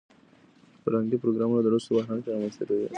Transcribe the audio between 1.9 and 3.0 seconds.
فرهنګ رامنځته کوي.